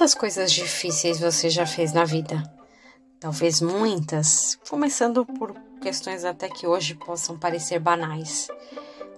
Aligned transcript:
Quantas 0.00 0.14
coisas 0.14 0.50
difíceis 0.50 1.20
você 1.20 1.50
já 1.50 1.66
fez 1.66 1.92
na 1.92 2.06
vida? 2.06 2.42
Talvez 3.20 3.60
muitas, 3.60 4.58
começando 4.66 5.26
por 5.26 5.54
questões 5.78 6.24
até 6.24 6.48
que 6.48 6.66
hoje 6.66 6.94
possam 6.94 7.38
parecer 7.38 7.78
banais. 7.78 8.48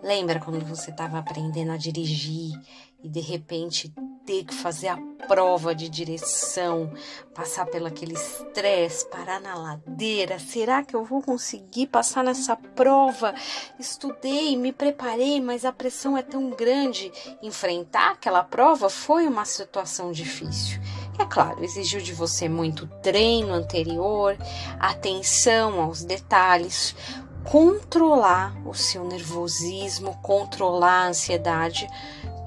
Lembra 0.02 0.40
quando 0.40 0.58
você 0.66 0.90
estava 0.90 1.20
aprendendo 1.20 1.70
a 1.70 1.76
dirigir 1.76 2.60
e 3.00 3.08
de 3.08 3.20
repente 3.20 3.94
ter 4.24 4.44
que 4.44 4.54
fazer 4.54 4.88
a 4.88 4.98
prova 5.26 5.74
de 5.74 5.88
direção, 5.88 6.92
passar 7.34 7.66
pelo 7.66 7.86
aquele 7.86 8.14
estresse, 8.14 9.08
parar 9.08 9.40
na 9.40 9.54
ladeira. 9.54 10.38
Será 10.38 10.82
que 10.82 10.94
eu 10.94 11.04
vou 11.04 11.22
conseguir 11.22 11.86
passar 11.86 12.24
nessa 12.24 12.56
prova? 12.56 13.34
Estudei, 13.78 14.56
me 14.56 14.72
preparei, 14.72 15.40
mas 15.40 15.64
a 15.64 15.72
pressão 15.72 16.16
é 16.16 16.22
tão 16.22 16.50
grande. 16.50 17.12
Enfrentar 17.42 18.12
aquela 18.12 18.44
prova 18.44 18.88
foi 18.88 19.26
uma 19.26 19.44
situação 19.44 20.12
difícil. 20.12 20.80
É 21.18 21.24
claro, 21.24 21.62
exigiu 21.62 22.00
de 22.00 22.12
você 22.12 22.48
muito 22.48 22.86
treino 23.02 23.52
anterior, 23.52 24.36
atenção 24.80 25.80
aos 25.80 26.02
detalhes, 26.02 26.96
controlar 27.44 28.54
o 28.66 28.74
seu 28.74 29.04
nervosismo, 29.04 30.16
controlar 30.22 31.04
a 31.04 31.08
ansiedade 31.08 31.86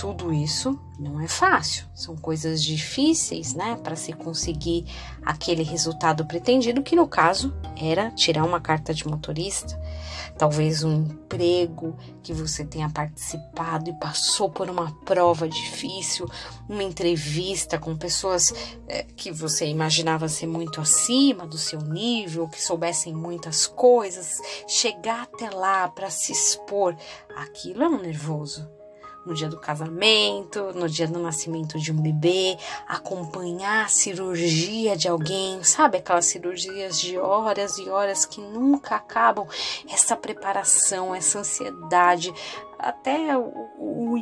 tudo 0.05 0.31
isso 0.31 0.79
não 0.99 1.19
é 1.19 1.27
fácil, 1.27 1.87
são 1.95 2.15
coisas 2.15 2.63
difíceis, 2.63 3.55
né, 3.55 3.75
para 3.83 3.95
se 3.95 4.13
conseguir 4.13 4.85
aquele 5.25 5.63
resultado 5.63 6.23
pretendido, 6.27 6.83
que 6.83 6.95
no 6.95 7.07
caso 7.07 7.51
era 7.75 8.11
tirar 8.11 8.43
uma 8.45 8.61
carta 8.61 8.93
de 8.93 9.07
motorista, 9.07 9.81
talvez 10.37 10.83
um 10.83 10.93
emprego 10.93 11.97
que 12.21 12.33
você 12.33 12.63
tenha 12.63 12.87
participado 12.87 13.89
e 13.89 13.99
passou 13.99 14.47
por 14.47 14.69
uma 14.69 14.91
prova 15.05 15.49
difícil, 15.49 16.29
uma 16.69 16.83
entrevista 16.83 17.79
com 17.79 17.97
pessoas 17.97 18.53
é, 18.87 19.07
que 19.15 19.31
você 19.31 19.65
imaginava 19.65 20.29
ser 20.29 20.45
muito 20.45 20.79
acima 20.79 21.47
do 21.47 21.57
seu 21.57 21.81
nível, 21.81 22.47
que 22.47 22.61
soubessem 22.61 23.11
muitas 23.11 23.65
coisas, 23.65 24.39
chegar 24.67 25.23
até 25.23 25.49
lá 25.49 25.87
para 25.87 26.11
se 26.11 26.31
expor, 26.31 26.95
aquilo 27.35 27.81
é 27.81 27.89
um 27.89 27.99
nervoso 27.99 28.74
no 29.25 29.33
dia 29.33 29.49
do 29.49 29.59
casamento, 29.59 30.71
no 30.73 30.87
dia 30.87 31.07
do 31.07 31.19
nascimento 31.19 31.79
de 31.79 31.91
um 31.91 32.01
bebê, 32.01 32.57
acompanhar 32.87 33.85
a 33.85 33.89
cirurgia 33.89 34.95
de 34.95 35.07
alguém, 35.07 35.63
sabe? 35.63 35.97
Aquelas 35.97 36.25
cirurgias 36.25 36.99
de 36.99 37.17
horas 37.17 37.77
e 37.77 37.89
horas 37.89 38.25
que 38.25 38.39
nunca 38.39 38.95
acabam, 38.95 39.47
essa 39.89 40.15
preparação, 40.15 41.15
essa 41.15 41.39
ansiedade, 41.39 42.33
até 42.77 43.37
o, 43.37 43.51
o, 43.77 44.15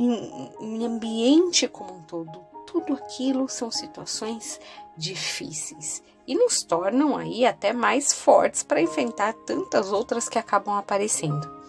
o 0.59 0.85
ambiente 0.85 1.67
como 1.67 1.95
um 1.95 2.01
todo, 2.01 2.39
tudo 2.65 2.93
aquilo 2.93 3.49
são 3.49 3.69
situações 3.69 4.59
difíceis 4.95 6.01
e 6.25 6.35
nos 6.35 6.63
tornam 6.63 7.17
aí 7.17 7.45
até 7.45 7.73
mais 7.73 8.13
fortes 8.13 8.63
para 8.63 8.81
enfrentar 8.81 9.33
tantas 9.45 9.91
outras 9.91 10.29
que 10.29 10.39
acabam 10.39 10.75
aparecendo. 10.77 11.62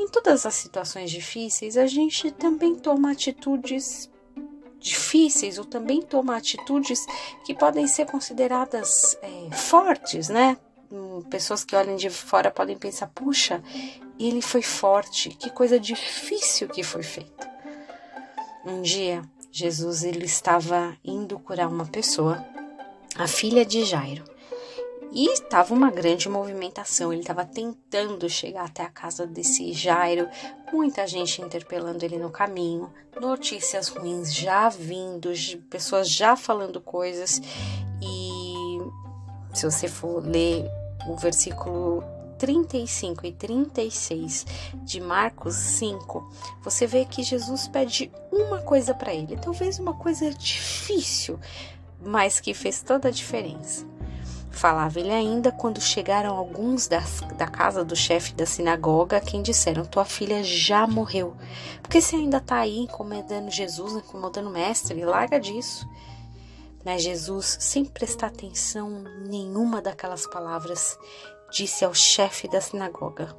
Em 0.00 0.08
todas 0.08 0.46
as 0.46 0.54
situações 0.54 1.10
difíceis, 1.10 1.76
a 1.76 1.86
gente 1.86 2.30
também 2.30 2.74
toma 2.74 3.12
atitudes 3.12 4.10
difíceis 4.78 5.58
ou 5.58 5.64
também 5.66 6.00
toma 6.00 6.34
atitudes 6.34 7.04
que 7.44 7.54
podem 7.54 7.86
ser 7.86 8.06
consideradas 8.06 9.18
é, 9.20 9.54
fortes, 9.54 10.30
né? 10.30 10.56
Hum, 10.90 11.20
pessoas 11.28 11.64
que 11.64 11.76
olham 11.76 11.96
de 11.96 12.08
fora 12.08 12.50
podem 12.50 12.78
pensar: 12.78 13.08
puxa, 13.08 13.62
ele 14.18 14.40
foi 14.40 14.62
forte, 14.62 15.28
que 15.28 15.50
coisa 15.50 15.78
difícil 15.78 16.66
que 16.66 16.82
foi 16.82 17.02
feita. 17.02 17.50
Um 18.64 18.80
dia, 18.80 19.20
Jesus 19.52 20.02
ele 20.02 20.24
estava 20.24 20.96
indo 21.04 21.38
curar 21.38 21.68
uma 21.68 21.84
pessoa, 21.84 22.42
a 23.16 23.28
filha 23.28 23.66
de 23.66 23.84
Jairo. 23.84 24.29
E 25.12 25.32
estava 25.32 25.74
uma 25.74 25.90
grande 25.90 26.28
movimentação. 26.28 27.12
Ele 27.12 27.22
estava 27.22 27.44
tentando 27.44 28.28
chegar 28.28 28.64
até 28.64 28.82
a 28.82 28.88
casa 28.88 29.26
desse 29.26 29.72
Jairo, 29.72 30.28
muita 30.72 31.06
gente 31.06 31.42
interpelando 31.42 32.04
ele 32.04 32.18
no 32.18 32.30
caminho, 32.30 32.92
notícias 33.20 33.88
ruins 33.88 34.32
já 34.32 34.68
vindo, 34.68 35.30
pessoas 35.68 36.08
já 36.08 36.36
falando 36.36 36.80
coisas. 36.80 37.40
E 38.00 38.78
se 39.52 39.64
você 39.64 39.88
for 39.88 40.24
ler 40.24 40.64
o 41.08 41.16
versículo 41.16 42.04
35 42.38 43.26
e 43.26 43.32
36 43.32 44.46
de 44.84 45.00
Marcos 45.00 45.54
5, 45.54 46.32
você 46.62 46.86
vê 46.86 47.04
que 47.04 47.22
Jesus 47.22 47.68
pede 47.68 48.10
uma 48.32 48.62
coisa 48.62 48.94
para 48.94 49.12
ele, 49.12 49.36
talvez 49.36 49.78
uma 49.78 49.94
coisa 49.94 50.30
difícil, 50.30 51.38
mas 52.00 52.40
que 52.40 52.54
fez 52.54 52.80
toda 52.80 53.08
a 53.08 53.12
diferença. 53.12 53.84
Falava 54.50 54.98
ele 54.98 55.12
ainda 55.12 55.52
quando 55.52 55.80
chegaram 55.80 56.36
alguns 56.36 56.88
das, 56.88 57.20
da 57.36 57.46
casa 57.46 57.84
do 57.84 57.94
chefe 57.94 58.34
da 58.34 58.44
sinagoga, 58.44 59.20
quem 59.20 59.42
disseram: 59.42 59.84
Tua 59.84 60.04
filha 60.04 60.42
já 60.42 60.86
morreu. 60.86 61.36
Porque 61.80 62.00
você 62.00 62.16
ainda 62.16 62.38
está 62.38 62.56
aí 62.56 62.80
incomodando 62.80 63.50
Jesus, 63.50 63.94
incomodando 63.94 64.48
o 64.48 64.52
mestre? 64.52 65.04
Larga 65.04 65.38
disso. 65.38 65.88
Mas 66.84 67.02
Jesus, 67.02 67.58
sem 67.60 67.84
prestar 67.84 68.28
atenção 68.28 69.04
nenhuma 69.26 69.80
daquelas 69.80 70.26
palavras, 70.26 70.98
disse 71.50 71.84
ao 71.84 71.94
chefe 71.94 72.48
da 72.48 72.60
sinagoga: 72.60 73.34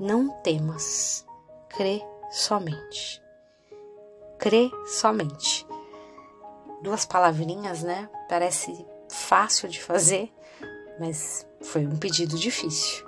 Não 0.00 0.28
temas, 0.42 1.24
crê 1.68 2.02
somente. 2.30 3.22
Crê 4.38 4.68
somente. 4.86 5.66
Duas 6.82 7.06
palavrinhas, 7.06 7.82
né? 7.82 8.10
Parece 8.28 8.84
fácil 9.14 9.68
de 9.68 9.80
fazer, 9.80 10.30
mas 10.98 11.46
foi 11.62 11.86
um 11.86 11.96
pedido 11.96 12.36
difícil. 12.38 13.06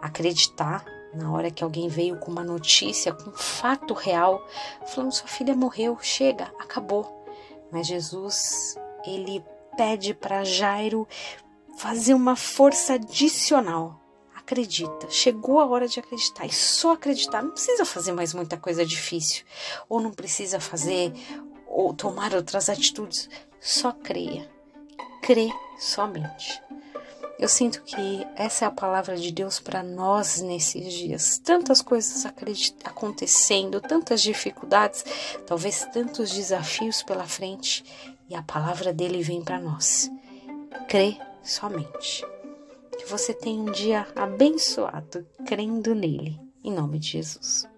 Acreditar 0.00 0.84
na 1.14 1.32
hora 1.32 1.50
que 1.50 1.64
alguém 1.64 1.88
veio 1.88 2.18
com 2.18 2.30
uma 2.30 2.44
notícia, 2.44 3.12
com 3.12 3.30
um 3.30 3.34
fato 3.34 3.94
real, 3.94 4.46
falando: 4.86 5.12
sua 5.12 5.26
filha 5.26 5.54
morreu, 5.54 5.98
chega, 6.00 6.52
acabou. 6.58 7.26
Mas 7.72 7.86
Jesus, 7.86 8.76
ele 9.04 9.44
pede 9.76 10.14
para 10.14 10.44
Jairo 10.44 11.06
fazer 11.76 12.14
uma 12.14 12.36
força 12.36 12.94
adicional. 12.94 14.00
Acredita, 14.34 15.10
chegou 15.10 15.60
a 15.60 15.66
hora 15.66 15.86
de 15.86 16.00
acreditar 16.00 16.46
e 16.46 16.52
só 16.52 16.92
acreditar. 16.92 17.42
Não 17.42 17.50
precisa 17.50 17.84
fazer 17.84 18.12
mais 18.12 18.32
muita 18.32 18.56
coisa 18.56 18.84
difícil, 18.84 19.44
ou 19.88 20.00
não 20.00 20.10
precisa 20.10 20.58
fazer 20.58 21.12
ou 21.66 21.92
tomar 21.92 22.34
outras 22.34 22.70
atitudes, 22.70 23.28
só 23.60 23.92
creia 23.92 24.57
crê 25.28 25.52
somente. 25.78 26.62
Eu 27.38 27.50
sinto 27.50 27.82
que 27.82 28.26
essa 28.34 28.64
é 28.64 28.68
a 28.68 28.70
palavra 28.70 29.14
de 29.14 29.30
Deus 29.30 29.60
para 29.60 29.82
nós 29.82 30.40
nesses 30.40 30.90
dias. 30.90 31.36
Tantas 31.36 31.82
coisas 31.82 32.24
acontecendo, 32.82 33.78
tantas 33.78 34.22
dificuldades, 34.22 35.04
talvez 35.46 35.86
tantos 35.92 36.30
desafios 36.30 37.02
pela 37.02 37.26
frente, 37.26 37.84
e 38.26 38.34
a 38.34 38.42
palavra 38.42 38.90
dele 38.90 39.22
vem 39.22 39.44
para 39.44 39.60
nós. 39.60 40.10
Crê 40.88 41.18
somente. 41.42 42.24
Que 42.98 43.04
você 43.04 43.34
tenha 43.34 43.60
um 43.60 43.70
dia 43.70 44.08
abençoado 44.16 45.26
crendo 45.46 45.94
nele, 45.94 46.40
em 46.64 46.72
nome 46.72 46.98
de 46.98 47.08
Jesus. 47.08 47.68